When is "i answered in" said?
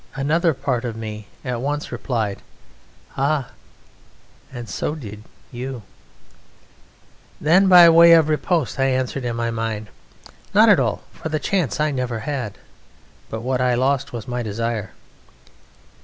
8.79-9.35